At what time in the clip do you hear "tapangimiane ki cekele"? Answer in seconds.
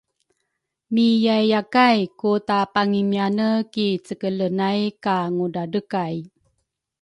2.47-4.47